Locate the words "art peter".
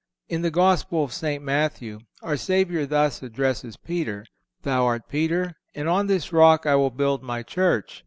4.83-5.53